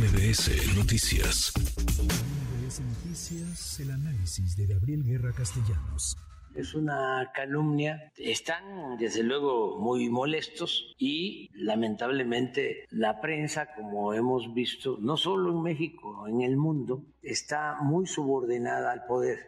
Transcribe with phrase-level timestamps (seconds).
[0.00, 1.52] MBS Noticias.
[1.58, 6.16] MBS Noticias, el análisis de Gabriel Guerra Castellanos.
[6.54, 8.10] Es una calumnia.
[8.16, 15.60] Están, desde luego, muy molestos y lamentablemente la prensa, como hemos visto, no solo en
[15.60, 19.40] México, en el mundo, está muy subordinada al poder.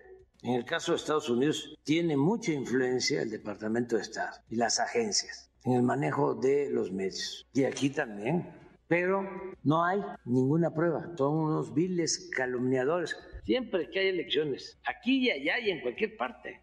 [0.42, 4.80] En el caso de Estados Unidos, tiene mucha influencia el Departamento de Estado y las
[4.80, 7.46] agencias en el manejo de los medios.
[7.54, 8.61] Y aquí también.
[8.92, 9.26] Pero
[9.64, 11.16] no hay ninguna prueba.
[11.16, 13.16] Son unos viles calumniadores.
[13.42, 16.60] Siempre que hay elecciones, aquí y allá y en cualquier parte.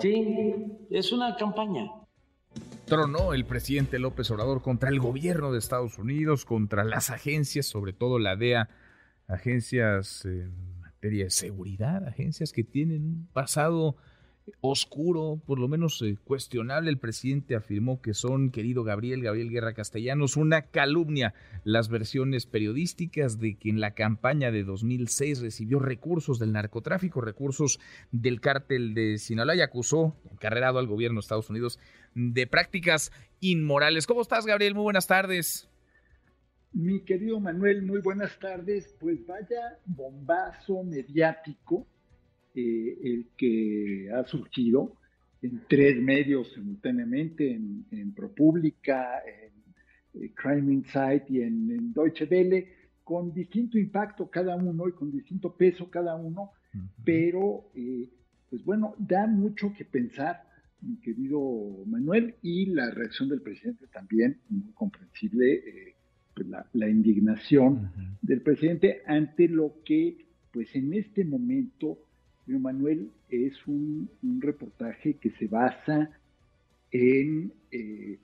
[0.00, 1.84] Sí, es una campaña.
[2.86, 7.92] Tronó el presidente López Obrador contra el gobierno de Estados Unidos, contra las agencias, sobre
[7.92, 8.70] todo la DEA,
[9.26, 13.96] agencias en materia de seguridad, agencias que tienen un pasado
[14.60, 16.90] oscuro, por lo menos eh, cuestionable.
[16.90, 23.38] El presidente afirmó que son, querido Gabriel, Gabriel Guerra Castellanos, una calumnia las versiones periodísticas
[23.38, 27.80] de que en la campaña de 2006 recibió recursos del narcotráfico, recursos
[28.12, 31.78] del cártel de Sinaloa y acusó, encarrerado al gobierno de Estados Unidos,
[32.14, 34.06] de prácticas inmorales.
[34.06, 34.74] ¿Cómo estás, Gabriel?
[34.74, 35.68] Muy buenas tardes.
[36.72, 38.94] Mi querido Manuel, muy buenas tardes.
[39.00, 41.86] Pues vaya bombazo mediático
[42.58, 44.96] eh, el que ha surgido
[45.42, 52.66] en tres medios simultáneamente, en, ProPublica, en eh, Crime Insight y en, Deutsche Welle,
[53.04, 56.52] con distinto impacto cada uno y con distinto peso cada uno,
[57.04, 58.08] pero eh,
[58.48, 60.42] pues bueno, da mucho que pensar,
[60.80, 61.38] mi querido
[61.84, 65.94] Manuel, y la reacción del presidente también, muy comprensible,
[66.34, 71.98] pues la, indignación del presidente ante lo que pues en este momento
[72.46, 74.08] Manuel, es un,
[74.40, 76.10] reportaje que se basa
[76.90, 78.18] en eh,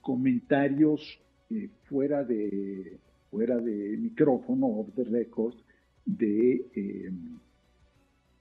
[0.00, 1.00] comentarios
[1.50, 2.98] eh, fuera, de,
[3.30, 5.54] fuera de micrófono, off the record,
[6.04, 7.10] de eh,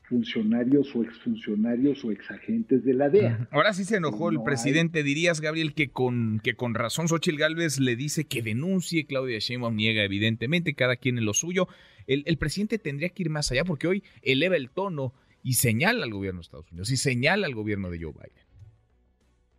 [0.10, 3.48] funcionarios o exfuncionarios o exagentes de la DEA.
[3.52, 5.04] Ahora sí se enojó el presidente.
[5.04, 9.76] Dirías, Gabriel, que con, que con razón Xochitl Gálvez le dice que denuncie, Claudia Sheinbaum
[9.76, 11.68] niega evidentemente, cada quien en lo suyo.
[12.08, 16.04] El, el, presidente tendría que ir más allá porque hoy eleva el tono y señala
[16.06, 18.49] al gobierno de Estados Unidos y señala al gobierno de Joe Biden.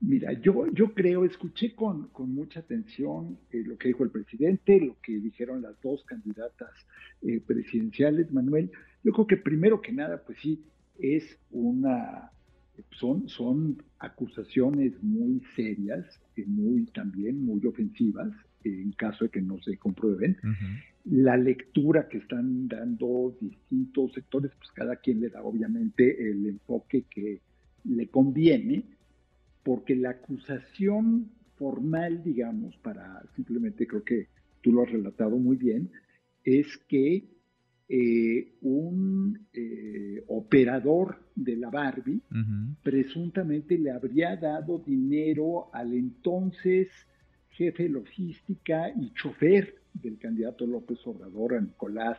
[0.01, 4.81] Mira, yo, yo creo, escuché con, con mucha atención eh, lo que dijo el presidente,
[4.81, 6.71] lo que dijeron las dos candidatas
[7.23, 8.71] eh, presidenciales, Manuel.
[9.05, 10.63] Yo creo que primero que nada, pues sí,
[10.99, 12.31] es una,
[12.93, 16.07] son, son acusaciones muy serias,
[16.37, 18.33] y muy también muy ofensivas,
[18.65, 20.37] en caso de que no se comprueben.
[21.05, 27.05] La lectura que están dando distintos sectores, pues cada quien le da obviamente el enfoque
[27.11, 27.41] que
[27.85, 28.85] le conviene
[29.63, 34.29] porque la acusación formal, digamos, para simplemente creo que
[34.63, 35.91] tú lo has relatado muy bien,
[36.45, 37.25] es que
[37.89, 42.21] eh, un eh, operador de la Barbie
[42.83, 46.89] presuntamente le habría dado dinero al entonces
[47.51, 52.19] jefe logística y chofer del candidato López Obrador, a Nicolás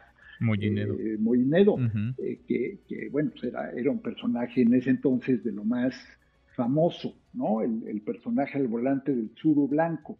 [1.19, 1.77] Moinedo,
[2.17, 5.95] eh, que, bueno, pues era, era un personaje en ese entonces de lo más
[6.55, 7.61] famoso, ¿no?
[7.61, 10.19] El, personaje al volante del Zuru Blanco,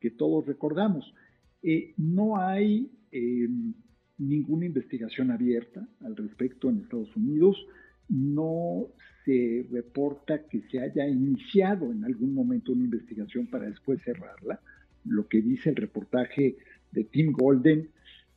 [0.00, 1.14] que todos recordamos.
[1.62, 3.74] Eh, no hay em,
[4.18, 7.66] ninguna investigación abierta al respecto en Estados Unidos,
[8.08, 8.86] no
[9.24, 14.60] se reporta que se haya iniciado en algún momento una investigación para después cerrarla.
[15.04, 16.56] Lo que dice el reportaje
[16.92, 17.90] de Tim Golden,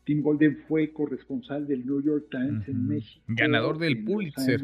[0.04, 3.24] Tim Golden fue corresponsal del New York Times en México.
[3.28, 4.62] Ganador del Pulitzer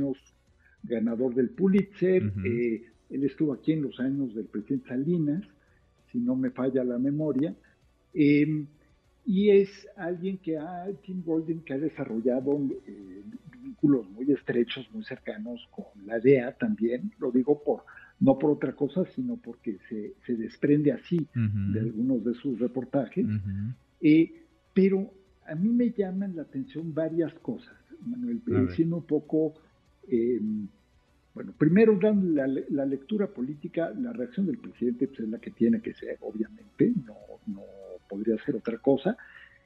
[0.83, 2.31] ganador del Pulitzer.
[2.45, 5.43] Eh, él estuvo aquí en los años del presidente Salinas,
[6.11, 7.55] si no me falla la memoria.
[8.13, 8.67] Em,
[9.25, 13.23] y es alguien que ha, Tim Golden, que ha desarrollado eh,
[13.61, 17.83] vínculos muy estrechos, muy cercanos con la DEA también, lo digo por,
[18.19, 23.25] no por otra cosa, sino porque se, se desprende así de algunos de sus reportajes.
[24.01, 25.11] Eh, pero
[25.45, 28.41] a mí me llaman la atención varias cosas, Manuel,
[28.75, 29.55] siendo un poco
[30.07, 30.67] em,
[31.33, 35.93] bueno, primero, la, lectura política, la reacción del presidente pues, es la que tiene que
[35.93, 37.15] ser, obviamente, no,
[37.45, 37.61] no
[38.09, 39.15] podría ser otra cosa.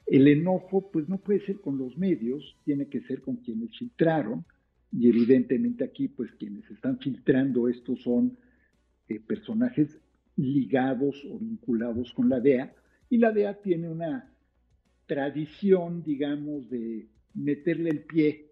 [0.06, 4.44] El enojo, pues no puede ser con los medios, tiene que ser con quienes filtraron,
[4.92, 8.36] y evidentemente aquí, pues quienes están filtrando esto son
[9.08, 9.98] eh, personajes
[10.36, 12.74] ligados o vinculados con la DEA,
[13.08, 14.30] y la DEA tiene una
[15.06, 18.51] tradición, digamos, de meterle el pie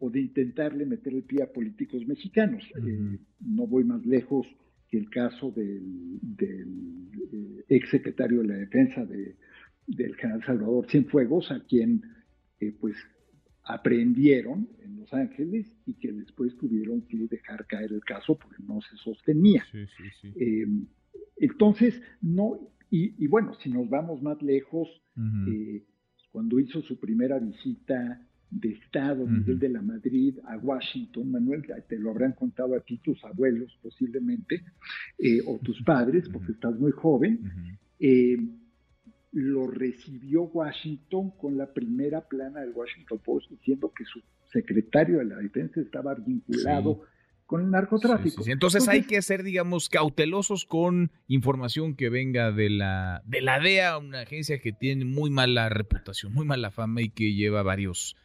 [0.00, 2.64] o de intentarle meter el pie a políticos mexicanos.
[2.76, 4.46] Eh, no voy más lejos
[4.88, 9.36] que el caso del, del eh, ex secretario de la Defensa de,
[9.86, 12.02] del general Salvador Cienfuegos, a quien
[12.60, 12.96] eh, pues
[13.64, 18.80] aprendieron en Los Ángeles y que después tuvieron que dejar caer el caso porque no
[18.80, 19.64] se sostenía.
[20.34, 20.66] Eh,
[21.36, 22.58] entonces, no,
[22.90, 24.88] y, bueno, si nos vamos más lejos,
[25.48, 25.84] eh,
[26.32, 28.20] cuando hizo su primera visita
[28.50, 32.98] de Estado, Miguel de la Madrid, a Washington, Manuel, te lo habrán contado a ti
[32.98, 34.64] tus abuelos posiblemente,
[35.18, 37.78] eh, o tus padres, porque estás muy joven,
[39.32, 44.20] lo recibió Washington con la primera plana del Washington Post diciendo que su
[44.52, 47.02] secretario de la defensa estaba vinculado
[47.46, 48.44] con el narcotráfico.
[48.46, 53.98] Entonces, hay que ser, digamos, cautelosos con información que venga de la, de la DEA,
[53.98, 58.16] una agencia que tiene muy mala reputación, muy mala fama y que lleva varios,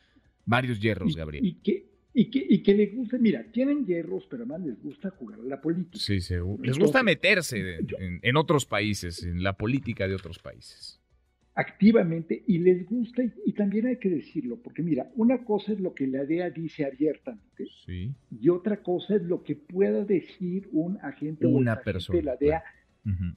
[0.45, 1.45] varios hierros, Gabriel.
[1.45, 5.09] Y que, y que, y que les gusta, mira, tienen hierros, pero además les gusta
[5.09, 5.99] jugar a la política.
[5.99, 6.35] Sí, sí.
[6.61, 7.79] les gusta meterse
[8.21, 11.01] en, otros países, en la política de otros países.
[11.55, 15.93] Activamente, y les gusta, y, también hay que decirlo, porque mira, una cosa es lo
[15.93, 21.45] que la DEA dice abiertamente, y otra cosa es lo que pueda decir un agente
[21.45, 22.63] una persona, de la DEA.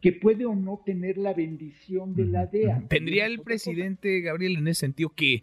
[0.00, 2.84] que puede o no tener la bendición de la DEA.
[2.88, 5.42] ¿Tendría el presidente, Gabriel, en ese sentido, que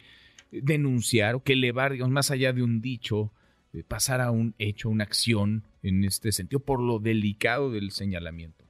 [0.62, 3.32] denunciar o que elevar, digamos, más allá de un dicho,
[3.72, 8.64] eh, pasar a un hecho, una acción en este sentido, por lo delicado del señalamiento?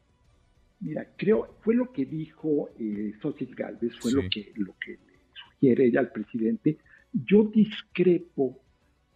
[0.80, 3.14] Mira, creo, fue lo que dijo eh,
[3.56, 4.98] Galvez, fue lo, que, lo que
[5.32, 6.78] sugiere ella al presidente.
[7.12, 8.60] Yo discrepo,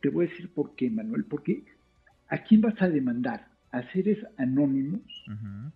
[0.00, 1.64] te voy a decir por qué, Manuel, porque
[2.28, 3.48] ¿a quién vas a demandar?
[3.72, 5.02] ¿A seres anónimos?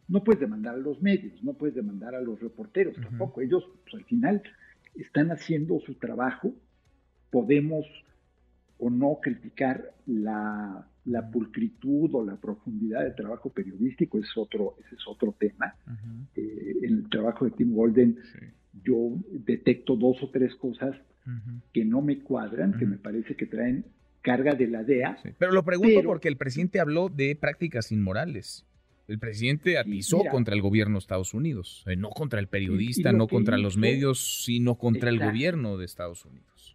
[0.09, 3.41] No puedes demandar a los medios, no puedes demandar a los reporteros tampoco.
[3.41, 4.43] Ellos, pues, al final,
[4.97, 6.55] están haciendo su trabajo
[7.35, 7.85] podemos
[8.79, 10.87] o no criticar la,
[11.33, 15.75] pulcritud o la profundidad del trabajo periodístico, es otro, ese es otro tema.
[16.37, 18.17] Eh, en el trabajo de Tim Golden
[18.85, 20.95] yo detecto dos o tres cosas
[21.73, 23.85] que no me cuadran, que me parece que traen
[24.23, 25.19] carga de la DEA.
[25.37, 28.65] Pero lo pregunto porque el presidente habló de prácticas inmorales.
[29.09, 33.27] El presidente atizó contra el gobierno de Estados Unidos, eh, no contra el periodista, no
[33.27, 36.74] contra los medios, sino contra el gobierno de Estados Unidos.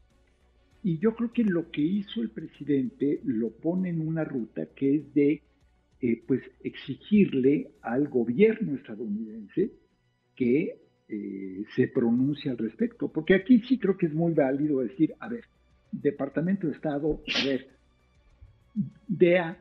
[0.83, 4.95] Y yo creo que lo que hizo el presidente lo pone en una ruta que
[4.95, 5.43] es de
[6.01, 9.71] eh, pues exigirle al gobierno estadounidense
[10.35, 10.79] que
[11.09, 13.11] eh, se pronuncie al respecto.
[13.11, 15.43] Porque aquí sí creo que es muy válido decir, a ver,
[15.91, 17.67] Departamento de Estado, a ver,
[19.07, 19.57] DEA,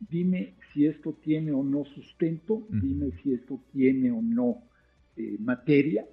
[0.00, 4.62] dime si esto tiene o no sustento, dime si esto tiene o no
[5.16, 6.06] eh, materia,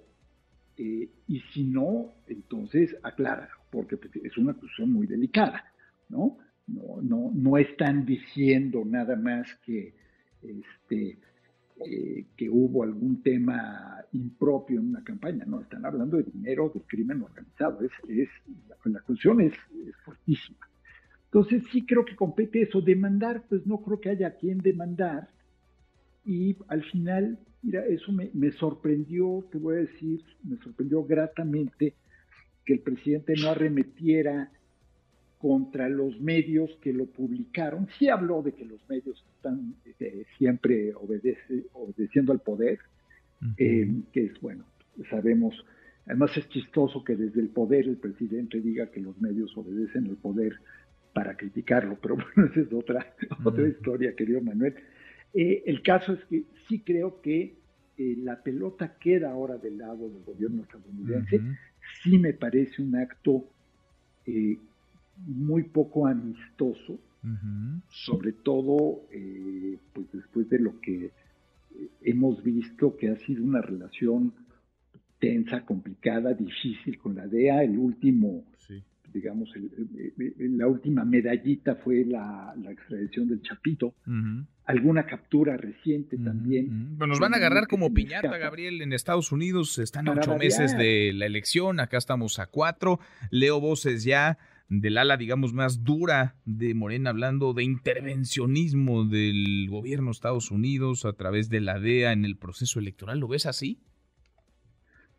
[0.75, 5.65] y si no, entonces aclara porque pues, es una cuestión muy delicada,
[6.09, 6.37] ¿no?
[6.67, 9.93] No, no, no están diciendo nada más que,
[10.43, 11.17] este,
[11.85, 16.83] eh, que hubo algún tema impropio en una campaña, no, están hablando de dinero del
[16.83, 18.29] crimen organizado, es, es,
[18.85, 19.53] la, cuestión es,
[20.05, 20.69] fuertísima.
[21.25, 25.29] Entonces sí creo que compete eso, demandar, pues no creo que haya quien demandar,
[26.25, 31.95] y al final, mira, eso me, me sorprendió, te voy a decir, me sorprendió gratamente
[32.65, 34.49] que el presidente no arremetiera
[35.43, 37.89] contra los medios que lo publicaron.
[37.99, 42.79] Sí habló de que los medios están eh, siempre obedeciendo al poder,
[43.57, 44.63] eh, que es bueno,
[45.09, 45.53] sabemos,
[46.05, 50.15] además es chistoso que desde el poder el presidente diga que los medios obedecen al
[50.15, 50.53] poder
[51.11, 54.75] para criticarlo, pero bueno, esa es otra, otra historia, querido Manuel.
[55.33, 57.57] Eh, el caso es que sí creo que
[57.97, 61.41] la pelota queda ahora del lado del gobierno estadounidense
[62.03, 63.45] sí me parece un acto
[64.25, 64.57] eh,
[65.25, 66.99] muy poco amistoso,
[67.89, 71.11] sobre todo eh, pues después de lo que eh,
[72.01, 74.33] hemos visto que ha sido una relación
[75.19, 77.63] tensa, complicada, difícil con la DEA.
[77.63, 78.43] El último,
[79.33, 79.49] digamos,
[80.37, 83.95] la última medallita fue la, extradición del Chapito.
[84.65, 86.97] Alguna captura reciente también.
[86.97, 89.77] nos van a agarrar como piñata, Gabriel, en Estados Unidos.
[89.79, 92.99] Están a ocho meses de la elección, acá estamos a cuatro.
[93.29, 94.37] Leo voces ya
[94.69, 101.05] del ala, digamos, más dura de Morena, hablando de intervencionismo del gobierno de Estados Unidos
[101.05, 103.19] a través de la DEA en el proceso electoral.
[103.19, 103.79] ¿Lo ves así?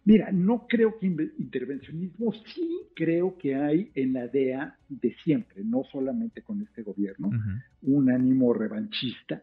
[0.05, 5.83] Mira, no creo que intervencionismo, sí creo que hay en la DEA de siempre, no
[5.91, 7.31] solamente con este gobierno,
[7.83, 9.43] un ánimo revanchista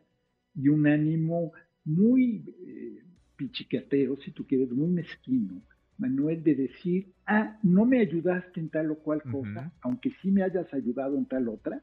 [0.54, 1.52] y un ánimo
[1.84, 3.04] muy eh,
[3.36, 5.62] pichiquetero, si tú quieres, muy mezquino,
[5.98, 10.44] Manuel, de decir, ah, no me ayudaste en tal o cual cosa, aunque sí me
[10.44, 11.82] hayas ayudado en tal otra,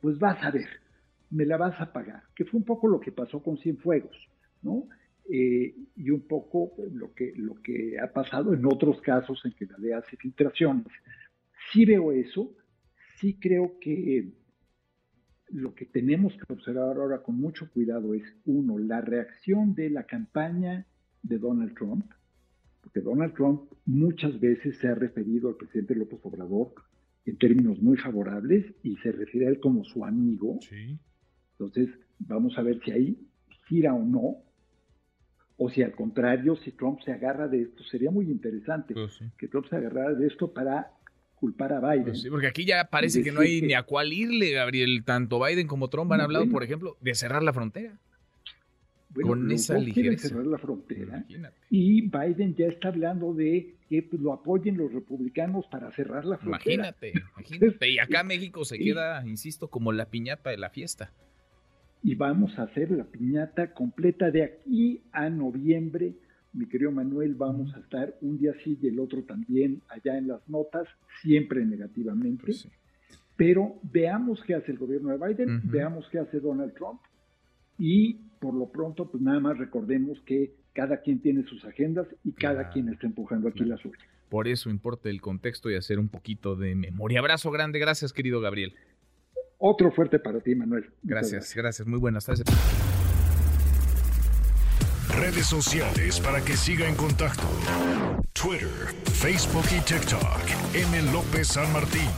[0.00, 0.68] pues vas a ver,
[1.30, 4.16] me la vas a pagar, que fue un poco lo que pasó con Cienfuegos,
[4.62, 4.88] ¿no?
[5.30, 9.66] Eh, y un poco lo que, lo que ha pasado en otros casos en que
[9.66, 10.86] la DEA hace filtraciones.
[11.72, 12.54] Sí veo eso,
[13.20, 14.32] sí creo que
[15.48, 20.04] lo que tenemos que observar ahora con mucho cuidado es, uno, la reacción de la
[20.04, 20.86] campaña
[21.22, 22.06] de Donald Trump,
[22.82, 26.74] porque Donald Trump muchas veces se ha referido al presidente López Obrador
[27.24, 30.58] en términos muy favorables y se refiere a él como su amigo.
[31.52, 31.88] Entonces,
[32.18, 33.28] vamos a ver si ahí
[33.68, 34.36] gira o no,
[35.56, 39.48] o si al contrario, si Trump se agarra de esto, sería muy interesante pues que
[39.48, 40.90] Trump se agarrara de esto para
[41.34, 42.04] culpar a Biden.
[42.04, 45.04] Pues sí, porque aquí ya parece que no hay ni a cuál irle, Gabriel.
[45.04, 47.98] Tanto Biden como Trump han hablado, por ejemplo, de cerrar la frontera
[49.22, 50.28] con esa ligereza.
[50.28, 51.24] cerrar la frontera
[51.70, 56.38] y Biden ya está hablando de que pues, lo apoyen los republicanos para cerrar la
[56.38, 56.74] frontera.
[56.74, 57.90] Imagínate, imagínate.
[57.90, 61.12] Y acá México se queda, insisto, como la piñata de la fiesta.
[62.04, 66.14] Y vamos a hacer la piñata completa de aquí a noviembre.
[66.52, 70.28] Mi querido Manuel, vamos a estar un día sí y el otro también allá en
[70.28, 70.86] las notas,
[71.22, 72.44] siempre negativamente.
[72.44, 72.68] Pues
[73.36, 77.00] Pero veamos qué hace el gobierno de Biden, veamos qué hace Donald Trump
[77.78, 82.32] y por lo pronto, pues nada más recordemos que cada quien tiene sus agendas y
[82.32, 83.96] cada quien está empujando aquí la suya.
[84.28, 87.20] Por eso importa el contexto y hacer un poquito de memoria.
[87.20, 88.74] Abrazo grande, gracias querido Gabriel.
[89.66, 90.90] Otro fuerte para ti, Manuel.
[91.02, 92.44] Gracias, gracias, muy buenas tardes.
[95.08, 97.48] Redes sociales para que siga en contacto:
[98.34, 98.68] Twitter,
[99.10, 100.74] Facebook y TikTok.
[100.74, 101.12] M.
[101.12, 102.10] López San Martín.